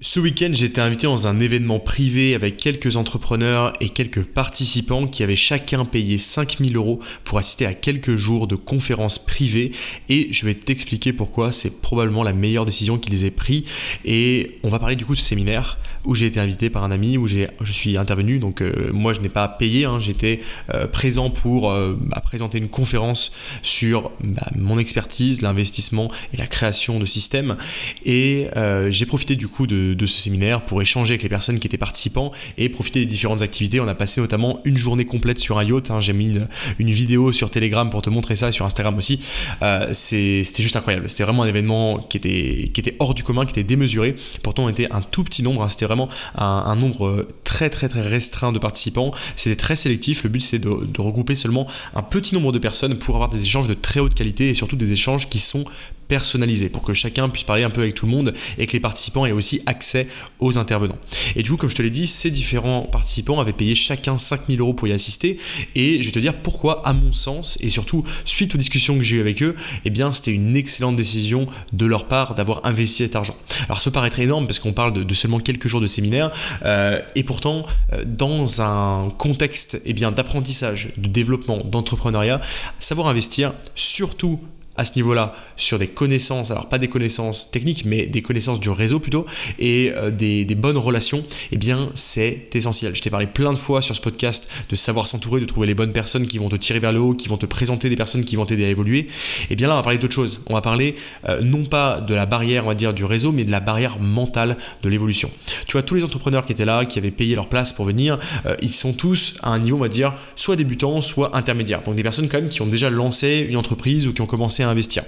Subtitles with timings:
[0.00, 5.08] Ce week-end, j'ai été invité dans un événement privé avec quelques entrepreneurs et quelques participants
[5.08, 9.72] qui avaient chacun payé 5000 euros pour assister à quelques jours de conférences privées.
[10.08, 11.50] Et je vais t'expliquer pourquoi.
[11.50, 13.64] C'est probablement la meilleure décision qu'ils aient pris.
[14.04, 16.90] Et on va parler du coup de ce séminaire où j'ai été invité par un
[16.90, 20.40] ami, où je suis intervenu, donc euh, moi je n'ai pas payé, hein, j'étais
[20.72, 26.98] euh, présent pour euh, présenter une conférence sur bah, mon expertise, l'investissement et la création
[26.98, 27.56] de systèmes.
[28.04, 28.46] Et
[28.88, 31.78] j'ai profité du coup de de, ce séminaire pour échanger avec les personnes qui étaient
[31.78, 33.80] participants et profiter des différentes activités.
[33.80, 35.90] On a passé notamment une journée complète sur un yacht.
[35.90, 36.00] Hein.
[36.00, 36.38] J'ai mis
[36.78, 39.20] une, vidéo sur Telegram pour te montrer ça, sur Instagram aussi.
[39.62, 41.08] Euh, c'était juste incroyable.
[41.08, 44.16] C'était vraiment un événement qui était, qui était hors du commun, qui était démesuré.
[44.42, 45.62] Pourtant, on était un tout petit nombre.
[45.62, 45.68] Hein.
[45.68, 49.12] C'était vraiment un, nombre très très très restreint de participants.
[49.36, 50.24] C'était très sélectif.
[50.24, 53.42] Le but, c'est de, de regrouper seulement un petit nombre de personnes pour avoir des
[53.42, 55.64] échanges de très haute qualité et surtout des échanges qui sont
[56.08, 58.80] personnalisé pour que chacun puisse parler un peu avec tout le monde et que les
[58.80, 60.08] participants aient aussi accès
[60.40, 60.98] aux intervenants.
[61.36, 64.60] Et du coup, comme je te l'ai dit, ces différents participants avaient payé chacun 5000
[64.60, 65.38] euros pour y assister
[65.74, 69.04] et je vais te dire pourquoi, à mon sens, et surtout suite aux discussions que
[69.04, 73.04] j'ai eues avec eux, eh bien c'était une excellente décision de leur part d'avoir investi
[73.04, 73.36] cet argent.
[73.66, 76.30] Alors ça paraît très énorme parce qu'on parle de, seulement quelques jours de séminaire
[76.64, 82.40] euh, et pourtant euh, dans un contexte eh bien d'apprentissage, de développement, d'entrepreneuriat,
[82.78, 84.40] savoir investir, surtout
[84.78, 88.70] à ce niveau-là sur des connaissances, alors pas des connaissances techniques, mais des connaissances du
[88.70, 89.26] réseau plutôt,
[89.58, 92.94] et euh, des, bonnes relations, eh bien c'est essentiel.
[92.96, 95.74] Je t'ai parlé plein de fois sur ce podcast de savoir s'entourer, de trouver les
[95.74, 98.24] bonnes personnes qui vont te tirer vers le haut, qui vont te présenter des personnes
[98.24, 99.08] qui vont t'aider à évoluer.
[99.50, 100.42] Eh bien là, on va parler d'autre chose.
[100.46, 100.94] On va parler
[101.28, 103.98] euh, non pas de la barrière, on va dire, du réseau, mais de la barrière
[103.98, 105.30] mentale de l'évolution.
[105.66, 108.18] Tu vois, tous les entrepreneurs qui étaient là, qui avaient payé leur place pour venir,
[108.46, 111.82] euh, ils sont tous à un niveau, on va dire, soit débutants, soit intermédiaires.
[111.82, 114.62] Donc des personnes quand même qui ont déjà lancé une entreprise ou qui ont commencé
[114.70, 115.04] investir.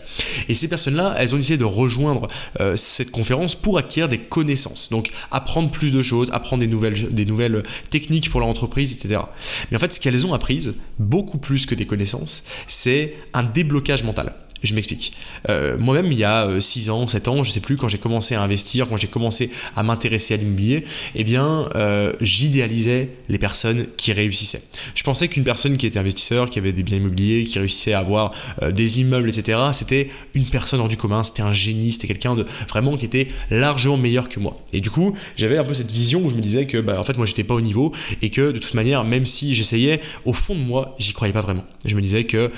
[0.49, 2.29] Et ces personnes-là, elles ont essayé de rejoindre
[2.61, 4.91] euh, cette conférence pour acquérir des connaissances.
[4.91, 9.21] Donc apprendre plus de choses, apprendre des nouvelles, des nouvelles techniques pour leur entreprise, etc.
[9.71, 14.05] Mais en fait, ce qu'elles ont apprises, beaucoup plus que des connaissances, c'est un déblocage
[14.05, 14.35] mental.
[14.63, 15.13] Je m'explique.
[15.49, 17.99] Euh, moi-même, il y a 6 euh, ans, 7 ans, je sais plus, quand j'ai
[17.99, 20.85] commencé à investir, quand j'ai commencé à m'intéresser à l'immobilier,
[21.15, 24.63] eh bien, euh, j'idéalisais les personnes qui réussissaient.
[24.95, 28.01] Je pensais qu'une personne qui était investisseur, qui avait des biens immobiliers, qui réussissait à
[28.01, 28.33] avoir
[28.71, 32.45] des immeubles, etc., c'était une personne hors du commun, c'était un génie, c'était quelqu'un de
[32.69, 34.59] vraiment qui était largement meilleur que moi.
[34.73, 37.05] Et du coup, j'avais un peu cette vision où je me disais que, bah, en
[37.05, 40.33] fait, moi, j'étais pas au niveau et que de toute manière, même si j'essayais, au
[40.33, 41.65] fond de moi, j'y croyais pas vraiment.
[41.85, 42.51] Je me disais que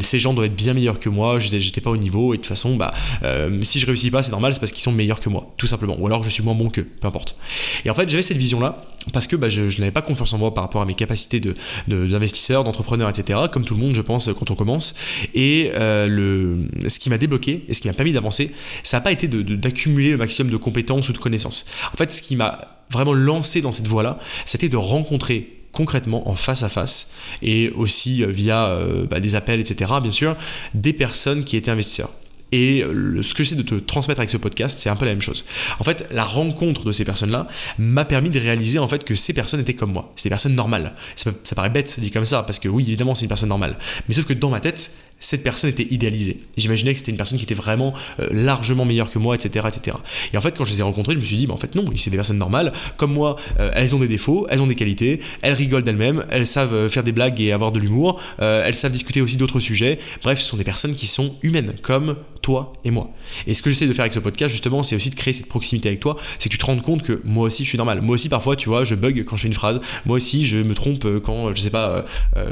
[0.00, 2.48] ces gens doivent être bien meilleurs que moi j'étais pas au niveau et de toute
[2.48, 2.92] façon bah
[3.22, 5.66] euh, si je réussis pas c'est normal c'est parce qu'ils sont meilleurs que moi tout
[5.66, 7.36] simplement ou alors je suis moins bon qu'eux peu importe
[7.84, 10.38] et en fait j'avais cette vision là parce que bah, je, n'avais pas confiance en
[10.38, 11.54] moi par rapport à mes capacités de,
[11.88, 13.40] d'investisseur, d'entrepreneur, etc.
[13.50, 14.94] Comme tout le monde, je pense, quand on commence.
[15.34, 18.52] Et euh, le, ce qui m'a débloqué et ce qui m'a permis d'avancer,
[18.84, 21.66] ça n'a pas été de, d'accumuler le maximum de compétences ou de connaissances.
[21.92, 26.34] En fait, ce qui m'a vraiment lancé dans cette voie-là, c'était de rencontrer concrètement en
[26.34, 27.10] face à face
[27.42, 29.90] et aussi euh, via euh, bah, des appels, etc.
[30.02, 30.36] Bien sûr,
[30.74, 32.10] des personnes qui étaient investisseurs.
[32.54, 32.84] Et
[33.22, 35.46] ce que j'essaie de te transmettre avec ce podcast, c'est un peu la même chose.
[35.78, 39.32] En fait, la rencontre de ces personnes-là m'a permis de réaliser en fait que ces
[39.32, 40.12] personnes étaient comme moi.
[40.16, 40.92] C'est des personnes normales.
[41.16, 43.78] Ça, paraît bête dit comme ça, parce que oui, évidemment, c'est une personne normale.
[44.06, 44.90] Mais sauf que dans ma tête,
[45.22, 46.38] cette personne était idéalisée.
[46.58, 49.96] J'imaginais que c'était une personne qui était vraiment euh, largement meilleure que moi, etc., etc.
[50.34, 51.74] Et en fait, quand je les ai rencontrés, je me suis dit, bah, en fait,
[51.74, 52.72] non, c'est des personnes normales.
[52.98, 56.46] Comme moi, euh, elles ont des défauts, elles ont des qualités, elles rigolent d'elles-mêmes, elles
[56.46, 59.98] savent euh, faire des blagues et avoir de l'humour, elles savent discuter aussi d'autres sujets.
[60.22, 63.10] Bref, ce sont des personnes qui sont humaines, comme toi et moi.
[63.46, 65.46] Et ce que j'essaie de faire avec ce podcast, justement, c'est aussi de créer cette
[65.46, 68.02] proximité avec toi, c'est que tu te rendes compte que moi aussi, je suis normal.
[68.02, 69.80] Moi aussi, parfois, tu vois, je bug quand je fais une phrase.
[70.06, 72.04] Moi aussi, je me trompe quand, je sais pas,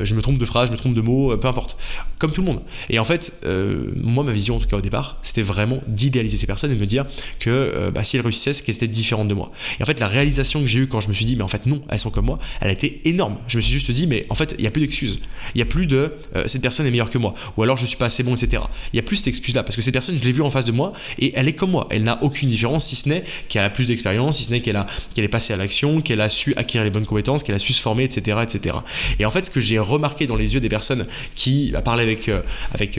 [0.03, 1.77] je me trompe de phrase, je me trompe de mots, peu importe.
[2.19, 2.60] Comme tout le monde.
[2.89, 6.37] Et en fait, euh, moi, ma vision, en tout cas au départ, c'était vraiment d'idéaliser
[6.37, 7.07] ces personnes et de me dire
[7.39, 9.51] que euh, bah, si elles réussissaient, c'est qu'elles étaient différentes de moi.
[9.79, 11.49] Et en fait, la réalisation que j'ai eue quand je me suis dit, mais en
[11.49, 13.37] fait, non, elles sont comme moi, elle a été énorme.
[13.47, 15.19] Je me suis juste dit, mais en fait, il n'y a plus d'excuses.
[15.55, 17.87] Il n'y a plus de euh, cette personne est meilleure que moi, ou alors je
[17.87, 18.63] suis pas assez bon, etc.
[18.93, 20.65] Il n'y a plus cette excuse-là, parce que cette personne, je l'ai vue en face
[20.65, 21.87] de moi et elle est comme moi.
[21.91, 24.77] Elle n'a aucune différence, si ce n'est qu'elle a plus d'expérience, si ce n'est qu'elle
[25.17, 27.81] est passée à l'action, qu'elle a su acquérir les bonnes compétences, qu'elle a su se
[27.81, 28.77] former, etc., etc.
[29.19, 32.03] Et en fait, ce que j'ai remarqué dans les yeux des personnes qui bah, parlaient
[32.03, 32.31] avec,
[32.73, 32.99] avec,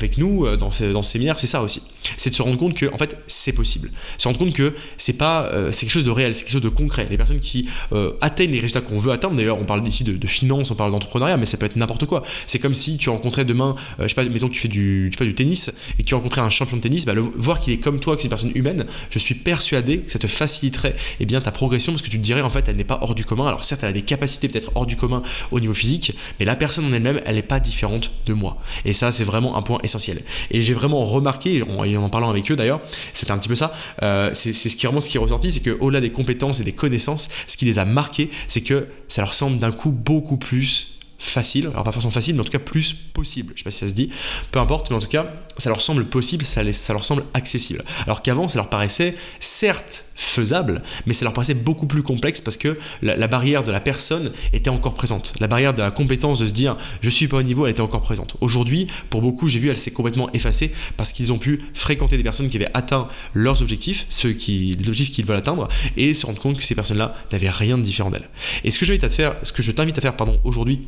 [0.00, 1.82] avec nous euh, dans ce, dans ce séminaire, c'est ça aussi.
[2.16, 3.90] C'est de se rendre compte que, en fait, c'est possible.
[4.18, 6.62] Se rendre compte que c'est pas, euh, c'est quelque chose de réel, c'est quelque chose
[6.62, 7.06] de concret.
[7.10, 10.12] Les personnes qui euh, atteignent les résultats qu'on veut atteindre, d'ailleurs, on parle ici de,
[10.12, 12.22] de finance, on parle d'entrepreneuriat, mais ça peut être n'importe quoi.
[12.46, 15.34] C'est comme si tu rencontrais demain, je sais pas, mettons que tu fais du, du
[15.34, 18.00] tennis et que tu rencontrais un champion de tennis, bah, le, voir qu'il est comme
[18.00, 21.40] toi, que c'est une personne humaine, je suis persuadé que ça te faciliterait eh bien,
[21.40, 23.46] ta progression parce que tu te dirais, en fait, elle n'est pas hors du commun.
[23.46, 26.56] Alors, certes, elle a des capacités peut-être hors du commun au niveau physique, mais la
[26.56, 28.58] personne en elle-même, elle n'est pas différente de moi.
[28.92, 30.22] Ça, c'est vraiment un point essentiel.
[30.50, 32.80] Et j'ai vraiment remarqué, et et en en parlant avec eux d'ailleurs,
[33.12, 33.72] c'était un petit peu ça.
[34.02, 37.28] Euh, c'est ce vraiment ce qui est ressorti, c'est qu'au-delà des compétences et des connaissances,
[37.46, 41.68] ce qui les a marqués, c'est que ça leur semble d'un coup beaucoup plus facile,
[41.68, 43.52] alors pas forcément facile, mais en tout cas plus possible.
[43.54, 44.10] Je sais pas si ça se dit,
[44.50, 47.84] peu importe, mais en tout cas, ça leur semble possible, ça, leur semble accessible.
[48.06, 52.56] Alors qu'avant, ça leur paraissait certes faisable, mais ça leur paraissait beaucoup plus complexe parce
[52.56, 55.34] que la, barrière de la personne était encore présente.
[55.40, 57.80] La barrière de la compétence de se dire je suis pas au niveau, elle était
[57.82, 58.36] encore présente.
[58.40, 62.22] Aujourd'hui, pour beaucoup, j'ai vu, elle s'est complètement effacée parce qu'ils ont pu fréquenter des
[62.22, 66.24] personnes qui avaient atteint leurs objectifs, ceux qui, les objectifs qu'ils veulent atteindre, et se
[66.24, 68.28] rendre compte que ces personnes-là n'avaient rien de différent d'elles.
[68.64, 70.86] Et ce que je t'invite à faire, ce que je t'invite à faire, pardon, aujourd'hui,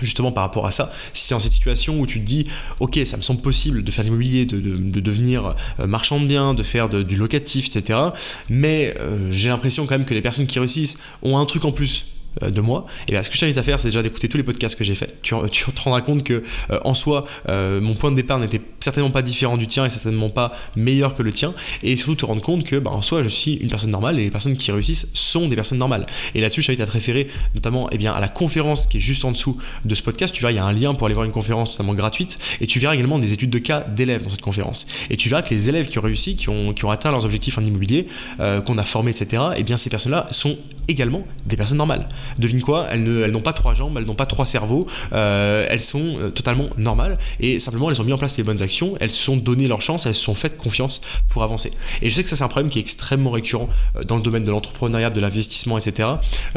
[0.00, 2.46] justement par rapport à ça, si tu es dans cette situation où tu te dis,
[2.80, 6.54] ok, ça me semble possible de faire l'immobilier, de, de, devenir euh, marchand de biens,
[6.54, 8.00] de faire du locatif, etc.,
[8.48, 11.72] mais euh, j'ai l'impression quand même que les personnes qui réussissent ont un truc en
[11.72, 12.06] plus
[12.40, 14.42] de moi, et bien ce que je t'invite à faire, c'est déjà d'écouter tous les
[14.42, 15.16] podcasts que j'ai fait.
[15.22, 15.34] Tu,
[15.72, 19.22] te rendras compte que euh, en soi, euh, mon point de départ n'était certainement pas
[19.22, 22.64] différent du tien et certainement pas meilleur que le tien, et surtout te rendre compte
[22.64, 25.48] que bah, en soi, je suis une personne normale et les personnes qui réussissent sont
[25.48, 26.06] des personnes normales.
[26.34, 29.00] Et là-dessus, je t'invite à te référer notamment eh bien, à la conférence qui est
[29.00, 30.34] juste en dessous de ce podcast.
[30.34, 32.66] Tu verras, il y a un lien pour aller voir une conférence totalement gratuite, et
[32.66, 34.86] tu verras également des études de cas d'élèves dans cette conférence.
[35.10, 37.24] Et tu verras que les élèves qui ont réussi, qui ont, qui ont atteint leurs
[37.24, 38.06] objectifs en immobilier,
[38.38, 40.56] qu'on a formés, etc., et eh bien ces personnes-là sont
[40.88, 42.08] également des personnes normales.
[42.38, 46.16] Devine quoi Elles n'ont pas trois jambes, elles n'ont pas trois cerveaux, euh, elles sont
[46.20, 49.22] euh, totalement normales et simplement elles ont mis en place les bonnes actions, elles se
[49.22, 51.72] sont donné leur chance, elles se sont faites confiance pour avancer.
[52.02, 54.22] Et je sais que ça c'est un problème qui est extrêmement récurrent euh, dans le
[54.22, 56.08] domaine de l'entrepreneuriat, de l'investissement, etc.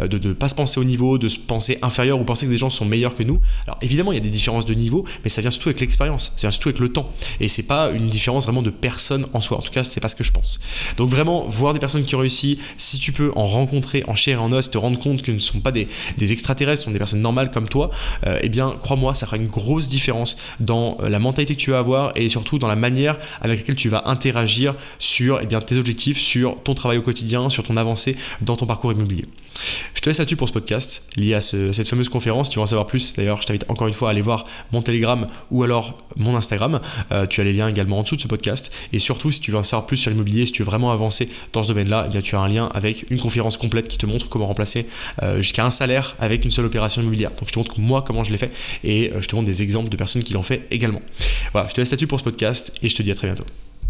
[0.01, 2.57] de ne pas se penser au niveau, de se penser inférieur ou penser que des
[2.57, 3.41] gens sont meilleurs que nous.
[3.67, 6.31] Alors évidemment il y a des différences de niveau, mais ça vient surtout avec l'expérience,
[6.37, 7.09] ça vient surtout avec le temps.
[7.41, 9.57] Et c'est pas une différence vraiment de personne en soi.
[9.57, 10.59] En tout cas c'est pas ce que je pense.
[10.95, 14.39] Donc vraiment voir des personnes qui ont réussi, si tu peux en rencontrer, en chair
[14.39, 15.87] et en os, te rendre compte que ne sont pas des,
[16.19, 17.91] extraterrestres, sont des personnes normales comme toi,
[18.27, 21.71] euh, eh bien, crois-moi, ça fera une grosse différence dans euh, la mentalité que tu
[21.71, 25.59] vas avoir et surtout dans la manière avec laquelle tu vas interagir sur eh bien,
[25.61, 29.25] tes objectifs, sur ton travail au quotidien, sur ton avancée dans ton parcours immobilier.
[29.93, 32.49] Je te laisse là-dessus pour ce podcast lié à, cette fameuse conférence.
[32.49, 33.13] Tu vas en savoir plus.
[33.13, 36.79] D'ailleurs, je t'invite encore une fois à aller voir mon Telegram ou alors mon Instagram.
[37.11, 38.73] Euh, tu as les liens également en dessous de ce podcast.
[38.93, 41.29] Et surtout, si tu veux en savoir plus sur l'immobilier, si tu veux vraiment avancer
[41.53, 44.05] dans ce domaine-là, eh bien, tu as un lien avec une conférence complète qui te
[44.05, 44.87] montre comment remplacer
[45.23, 47.31] euh, jusqu'à un salaire avec une seule opération immobilière.
[47.31, 48.51] Donc, je te montre moi comment je l'ai fait
[48.83, 51.01] et euh, je te montre des exemples de personnes qui l'ont fait également.
[51.51, 53.45] Voilà, je te laisse là-dessus pour ce podcast et je te dis à très bientôt.